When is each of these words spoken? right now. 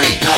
right 0.00 0.22
now. 0.22 0.29